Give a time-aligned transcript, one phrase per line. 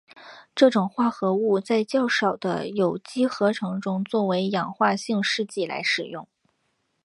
[0.55, 6.27] 这种化合物在较少的有机合成中作为氧化性试剂来使用。